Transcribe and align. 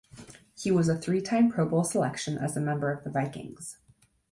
He 0.57 0.71
was 0.71 0.89
a 0.89 0.97
three-time 0.97 1.51
Pro 1.51 1.69
Bowl 1.69 1.83
selection 1.83 2.35
as 2.39 2.57
a 2.57 2.59
member 2.59 2.91
of 2.91 3.03
the 3.03 3.11
Vikings. 3.11 3.77